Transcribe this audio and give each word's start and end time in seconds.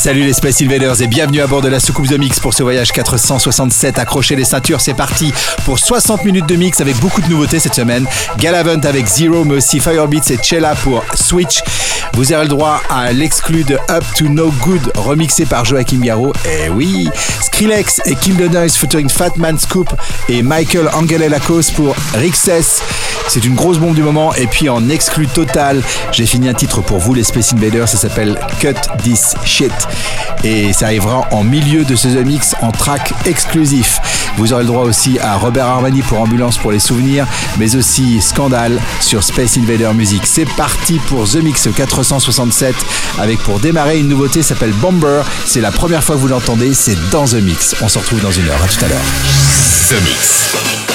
Salut 0.00 0.22
les 0.22 0.32
Space 0.32 0.62
Invaders 0.62 1.02
et 1.02 1.06
bienvenue 1.06 1.42
à 1.42 1.46
bord 1.46 1.60
de 1.60 1.68
la 1.68 1.78
soucoupe 1.78 2.08
The 2.08 2.18
Mix 2.18 2.40
pour 2.40 2.54
ce 2.54 2.62
voyage 2.62 2.90
467. 2.90 3.98
Accrochez 3.98 4.34
les 4.34 4.46
ceintures, 4.46 4.80
c'est 4.80 4.94
parti 4.94 5.30
pour 5.66 5.78
60 5.78 6.24
minutes 6.24 6.48
de 6.48 6.56
mix 6.56 6.80
avec 6.80 6.96
beaucoup 7.00 7.20
de 7.20 7.28
nouveautés 7.28 7.58
cette 7.58 7.74
semaine. 7.74 8.06
Galavant 8.38 8.80
avec 8.80 9.06
Zero, 9.06 9.44
mais 9.44 9.56
aussi 9.56 9.78
Firebeats 9.78 10.30
et 10.30 10.38
Chella 10.42 10.74
pour 10.74 11.04
Switch. 11.14 11.60
Vous 12.14 12.32
aurez 12.32 12.42
le 12.42 12.48
droit 12.48 12.82
à 12.90 13.12
l'exclu 13.12 13.64
de 13.64 13.78
Up 13.88 14.04
to 14.16 14.28
No 14.28 14.50
Good 14.62 14.92
remixé 14.96 15.46
par 15.46 15.64
Joachim 15.64 16.00
Garraud. 16.00 16.32
Eh 16.44 16.68
oui 16.68 17.08
Skrillex 17.42 18.00
et 18.04 18.14
Kim 18.14 18.36
The 18.36 18.52
Noise 18.52 18.76
featuring 18.76 19.08
Fatman 19.08 19.58
Scoop 19.58 19.88
et 20.28 20.42
Michael 20.42 20.88
Angelelakos 20.92 21.72
pour 21.74 21.94
Rixes. 22.14 22.82
C'est 23.28 23.44
une 23.44 23.54
grosse 23.54 23.78
bombe 23.78 23.94
du 23.94 24.02
moment. 24.02 24.34
Et 24.34 24.46
puis 24.46 24.68
en 24.68 24.90
exclu 24.90 25.28
total, 25.28 25.82
j'ai 26.10 26.26
fini 26.26 26.48
un 26.48 26.54
titre 26.54 26.80
pour 26.80 26.98
vous 26.98 27.14
les 27.14 27.22
Space 27.22 27.52
Invaders. 27.52 27.88
Ça 27.88 27.96
s'appelle 27.96 28.38
Cut 28.58 28.74
This 29.02 29.34
Shit. 29.44 29.72
Et 30.42 30.72
ça 30.72 30.86
arrivera 30.86 31.28
en 31.30 31.44
milieu 31.44 31.84
de 31.84 31.94
ce 31.94 32.08
The 32.08 32.26
Mix 32.26 32.54
en 32.60 32.72
track 32.72 33.12
exclusif. 33.26 34.00
Vous 34.36 34.52
aurez 34.52 34.62
le 34.62 34.68
droit 34.68 34.84
aussi 34.84 35.18
à 35.18 35.36
Robert 35.36 35.66
Armani 35.66 36.02
pour 36.02 36.20
Ambulance 36.20 36.56
pour 36.56 36.72
les 36.72 36.78
souvenirs, 36.78 37.26
mais 37.58 37.76
aussi 37.76 38.20
Scandale 38.22 38.80
sur 39.00 39.22
Space 39.22 39.58
Invader 39.58 39.90
Music. 39.94 40.22
C'est 40.24 40.48
parti 40.56 40.98
pour 41.08 41.28
The 41.28 41.36
Mix 41.36 41.68
467 42.00 42.74
avec 43.18 43.40
pour 43.40 43.60
démarrer 43.60 43.98
une 43.98 44.08
nouveauté 44.08 44.42
s'appelle 44.42 44.72
Bomber. 44.72 45.22
C'est 45.44 45.60
la 45.60 45.70
première 45.70 46.02
fois 46.02 46.16
que 46.16 46.20
vous 46.20 46.28
l'entendez, 46.28 46.72
c'est 46.72 46.96
dans 47.10 47.26
The 47.26 47.34
Mix. 47.34 47.76
On 47.82 47.88
se 47.88 47.98
retrouve 47.98 48.20
dans 48.20 48.30
une 48.30 48.48
heure. 48.48 48.62
À 48.62 48.68
tout 48.68 48.84
à 48.84 48.88
l'heure. 48.88 49.04
The 49.88 50.02
Mix. 50.02 50.89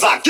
C'était 0.00 0.29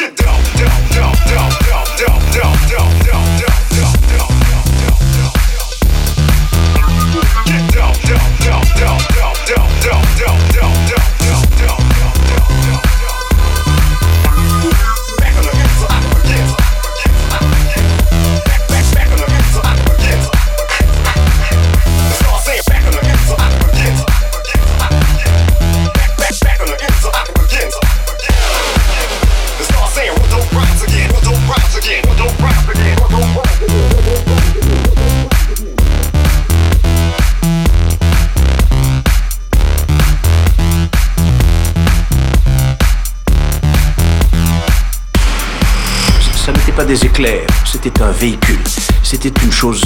c'était 49.11 49.33
une 49.45 49.50
chose 49.50 49.83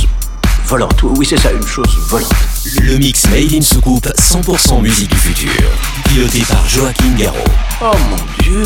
volante. 0.66 1.02
Oui, 1.02 1.24
c'est 1.24 1.38
ça, 1.38 1.50
une 1.50 1.66
chose 1.66 1.88
volante. 2.08 2.30
Le 2.82 2.98
mix 2.98 3.24
Made 3.30 3.54
in 3.54 3.62
Soucoupe, 3.62 4.06
100% 4.18 4.82
musique 4.82 5.08
du 5.08 5.16
futur, 5.16 5.50
piloté 6.04 6.42
par 6.46 6.68
Joaquin 6.68 7.10
Garraud. 7.16 7.38
Oh 7.80 7.92
mon 8.10 8.42
dieu 8.42 8.64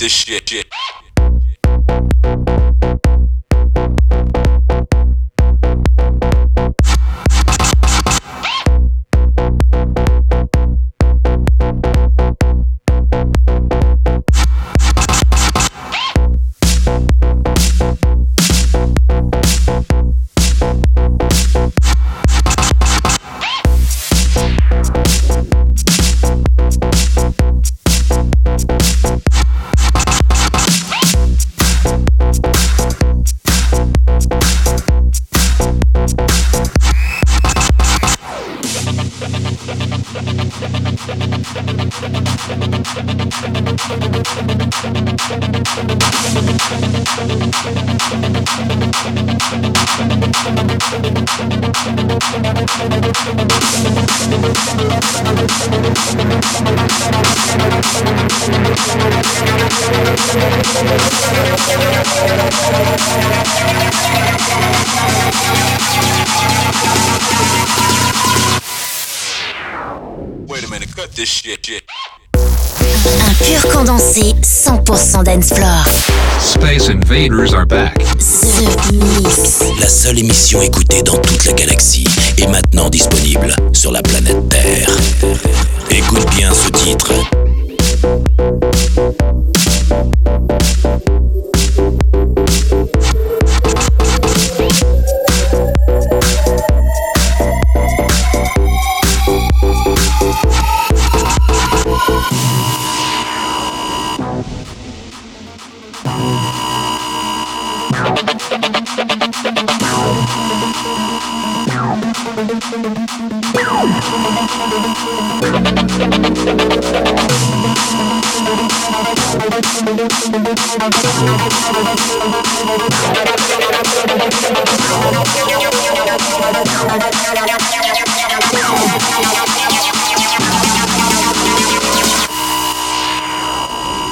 this 0.00 0.12
shit. 0.12 0.48
shit. 0.48 0.99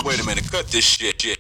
Wait 0.05 0.21
a 0.21 0.27
minute, 0.27 0.51
cut 0.51 0.67
this 0.69 0.85
shit. 0.85 1.23
shit. 1.23 1.39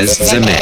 bez 0.00 0.18
zemi. 0.18 0.59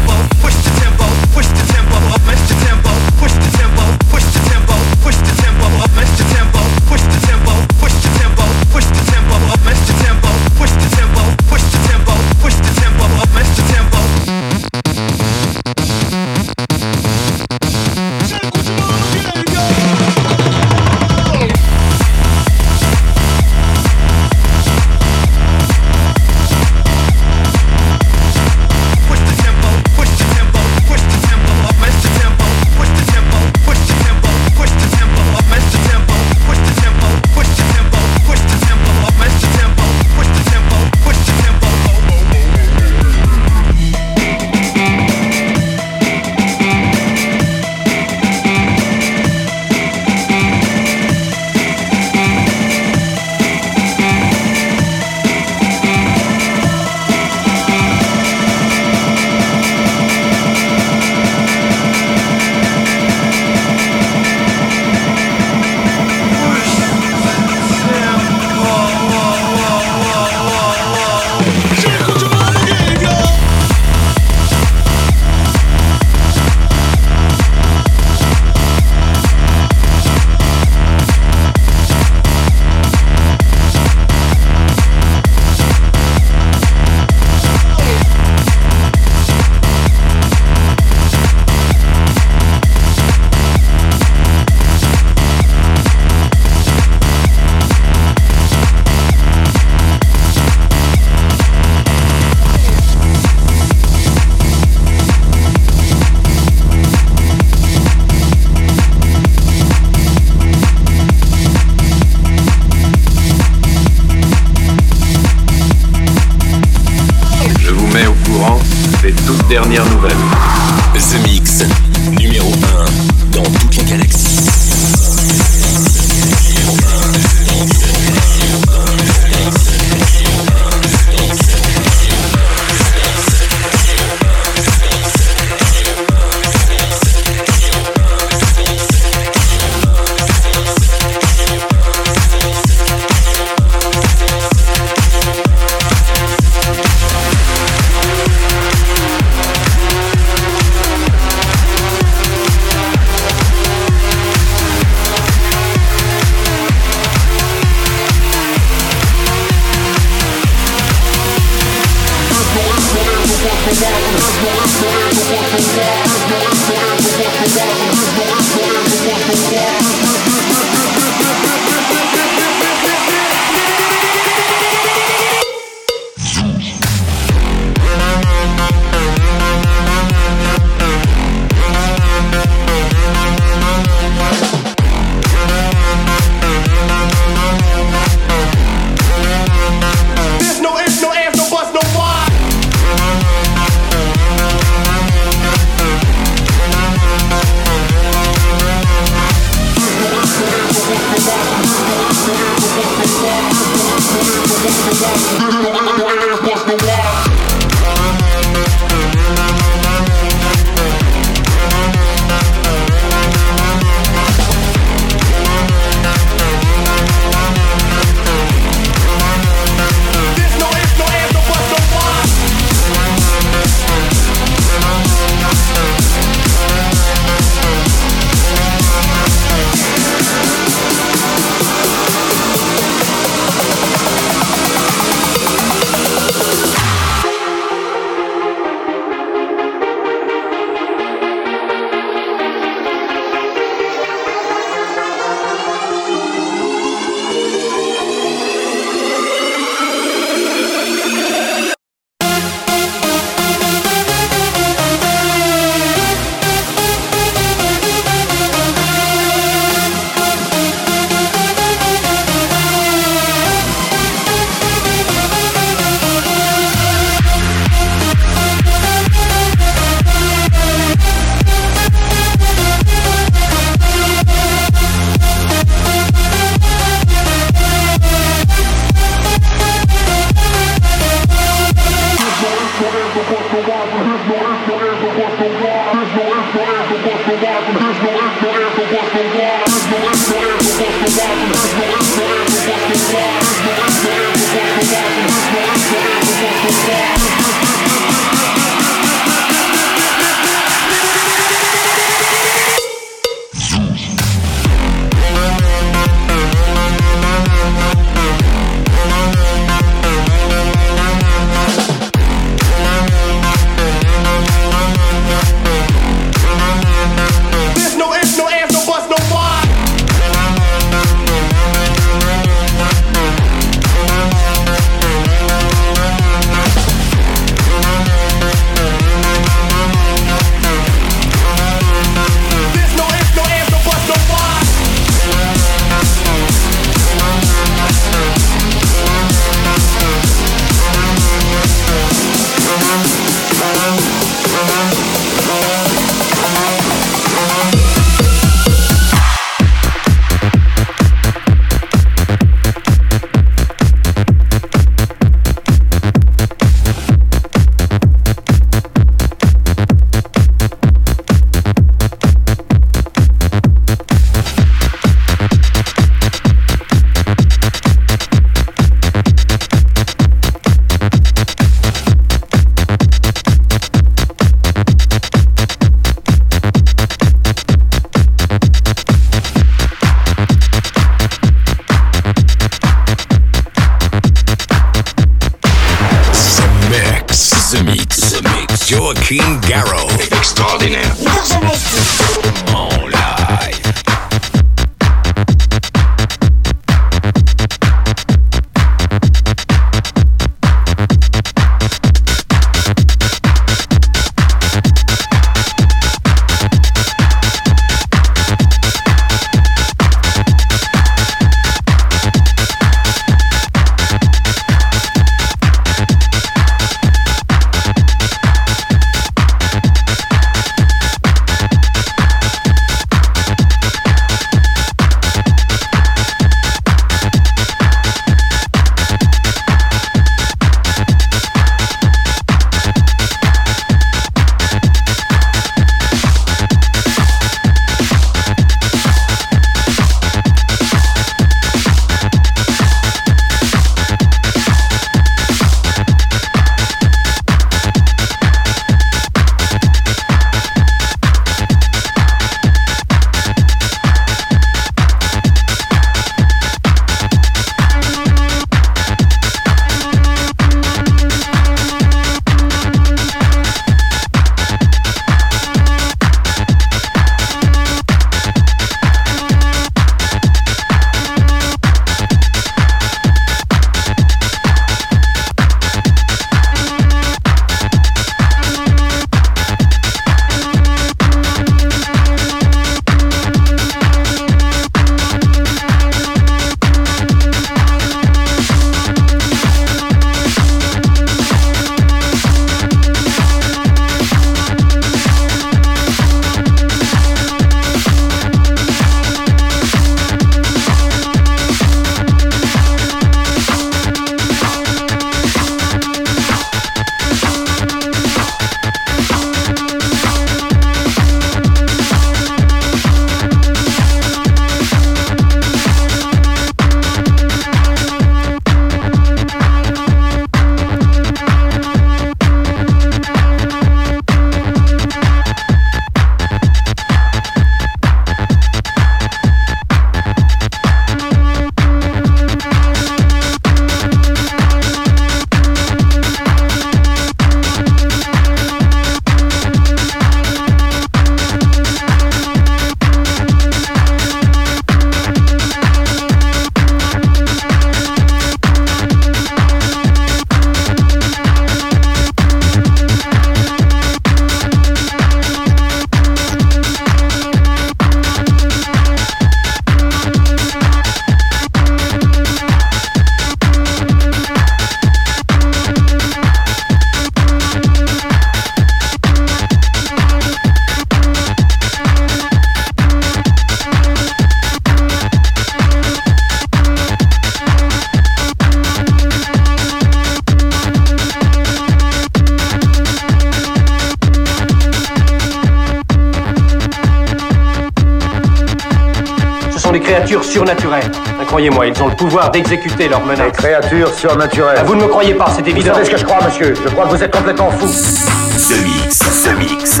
Pouvoir 592.42 592.50
d'exécuter 592.50 593.08
leurs 593.08 593.20
Des 593.20 593.26
menaces. 593.28 593.52
créatures 593.52 594.12
surnaturelles. 594.14 594.78
Ah, 594.80 594.84
vous 594.84 594.94
ne 594.96 595.02
me 595.02 595.08
croyez 595.08 595.34
pas, 595.34 595.46
c'est 595.54 595.62
Vous 595.62 595.68
évident. 595.68 595.94
savez 595.94 596.04
ce 596.06 596.10
que 596.10 596.16
je 596.16 596.24
crois, 596.24 596.38
monsieur? 596.44 596.74
Je 596.74 596.88
crois 596.90 597.04
que 597.04 597.10
vous 597.10 597.22
êtes 597.22 597.34
complètement 597.34 597.70
fou. 597.70 597.86
The 597.86 598.84
Mix, 598.84 599.18
The 599.18 599.58
Mix. 599.58 600.00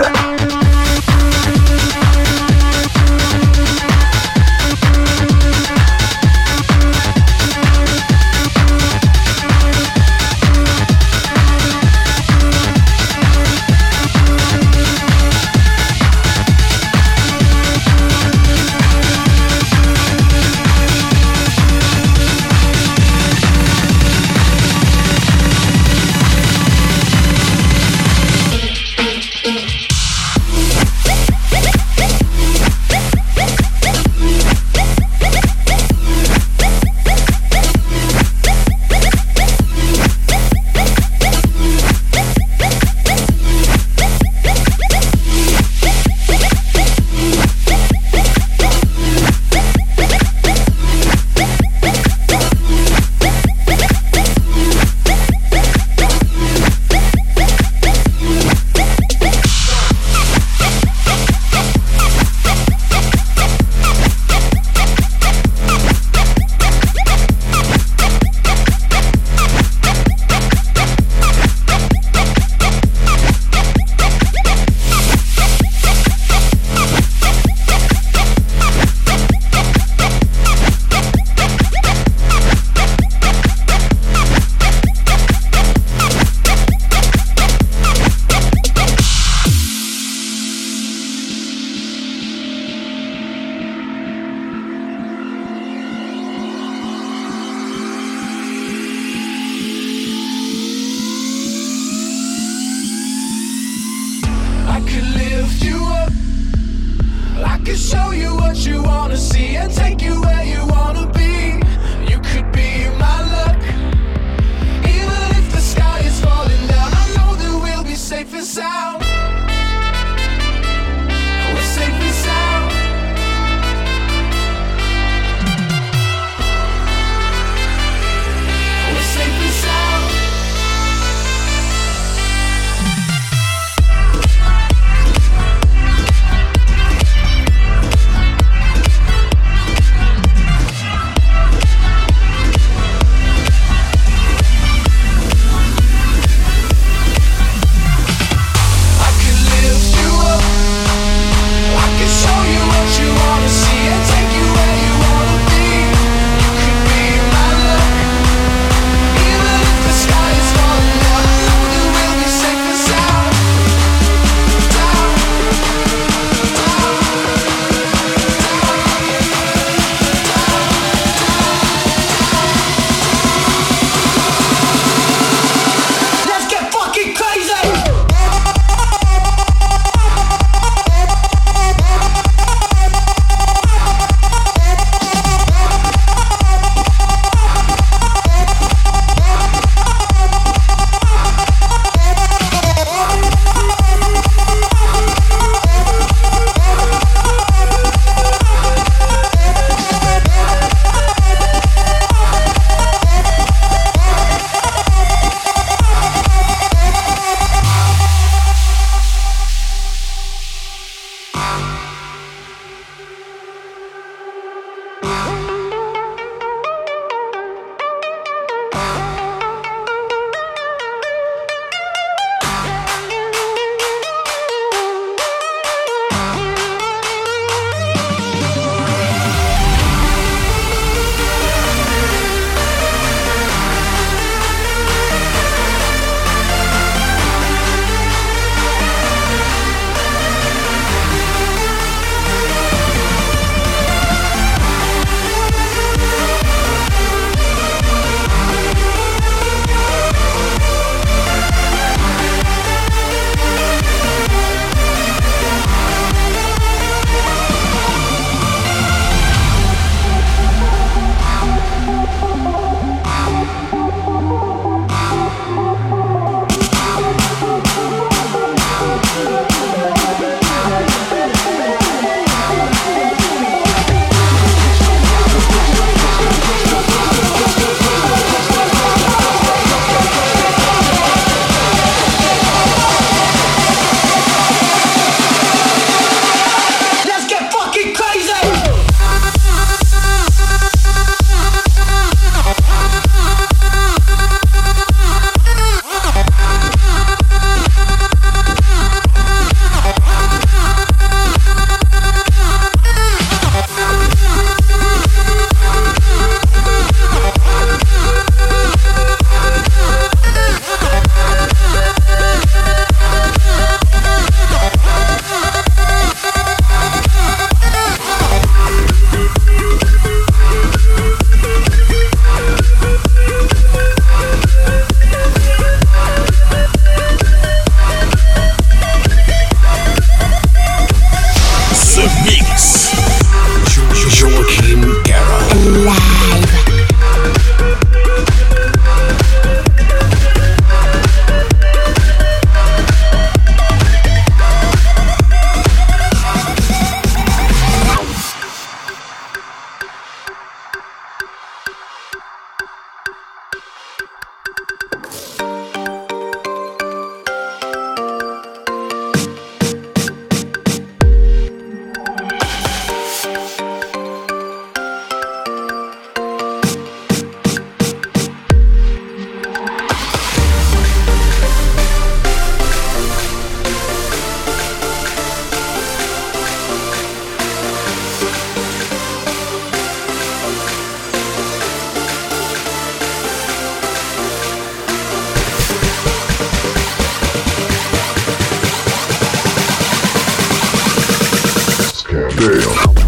Damn. 392.12 393.01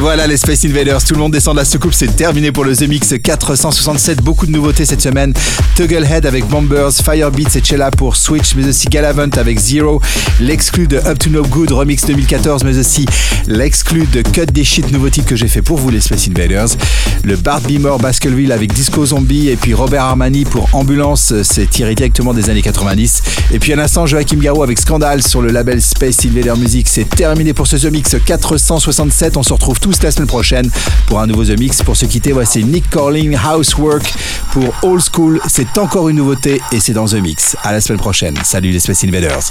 Voilà 0.00 0.26
les 0.26 0.38
Space 0.38 0.64
Invaders, 0.64 1.04
tout 1.04 1.14
le 1.14 1.20
monde 1.20 1.32
descend 1.32 1.54
de 1.54 1.60
la 1.60 1.64
soucoupe, 1.64 1.92
c'est 1.92 2.16
terminé 2.16 2.52
pour 2.52 2.64
le 2.64 2.74
The 2.74 2.88
Mix 2.88 3.14
467. 3.22 4.22
Beaucoup 4.22 4.46
de 4.46 4.50
nouveautés 4.50 4.86
cette 4.86 5.02
semaine. 5.02 5.34
Tugglehead 5.76 6.24
avec 6.24 6.46
Bombers, 6.46 6.92
Firebeats 6.92 7.56
et 7.56 7.62
Chella 7.62 7.90
pour 7.90 8.16
Switch, 8.16 8.54
mais 8.54 8.66
aussi 8.66 8.86
Galavant 8.86 9.28
avec 9.36 9.58
Zero, 9.58 10.00
l'exclu 10.40 10.86
de 10.86 10.96
Up 10.96 11.18
to 11.18 11.28
No 11.28 11.42
Good 11.42 11.72
Remix 11.72 12.06
2014, 12.06 12.64
mais 12.64 12.78
aussi 12.78 13.04
l'exclu 13.46 14.06
de 14.06 14.22
Cut 14.22 14.46
des 14.46 14.64
Shit, 14.64 14.90
nouveau 14.90 15.10
titre 15.10 15.26
que 15.26 15.36
j'ai 15.36 15.48
fait 15.48 15.60
pour 15.60 15.76
vous 15.76 15.90
les 15.90 16.00
Space 16.00 16.28
Invaders. 16.28 16.68
Le 17.24 17.36
Bart 17.36 17.60
Beamer 17.60 17.98
Baskerville 17.98 18.52
avec 18.52 18.72
Disco 18.72 19.04
Zombie 19.04 19.48
et 19.48 19.56
puis 19.56 19.74
Robert 19.74 20.04
Armani 20.04 20.44
pour 20.44 20.68
Ambulance, 20.72 21.34
c'est 21.42 21.68
tiré 21.68 21.94
directement 21.94 22.32
des 22.32 22.48
années 22.48 22.62
90. 22.62 23.22
Et 23.52 23.58
puis 23.58 23.72
à 23.72 23.76
l'instant, 23.76 24.06
Joachim 24.06 24.38
Garou 24.38 24.62
avec 24.62 24.78
Scandale 24.78 25.22
sur 25.22 25.42
le 25.42 25.50
label 25.50 25.82
Space 25.82 26.24
Invader 26.24 26.54
Music. 26.56 26.88
C'est 26.88 27.08
terminé 27.08 27.52
pour 27.52 27.66
ce 27.66 27.76
The 27.76 27.90
Mix 27.90 28.16
467. 28.24 29.36
On 29.36 29.42
se 29.42 29.52
retrouve 29.52 29.78
tous 29.90 30.02
la 30.04 30.10
semaine 30.10 30.28
prochaine 30.28 30.70
pour 31.06 31.20
un 31.20 31.26
nouveau 31.26 31.44
The 31.44 31.58
Mix. 31.58 31.82
Pour 31.82 31.96
se 31.96 32.06
quitter, 32.06 32.32
voici 32.32 32.62
Nick 32.62 32.88
Corling, 32.90 33.36
Housework 33.36 34.12
pour 34.52 34.72
Old 34.82 35.02
School. 35.02 35.40
C'est 35.48 35.78
encore 35.78 36.08
une 36.08 36.16
nouveauté 36.16 36.60
et 36.70 36.80
c'est 36.80 36.92
dans 36.92 37.06
The 37.06 37.14
Mix. 37.14 37.56
À 37.62 37.72
la 37.72 37.80
semaine 37.80 37.98
prochaine. 37.98 38.36
Salut 38.44 38.70
les 38.70 38.80
Space 38.80 39.04
Invaders. 39.04 39.50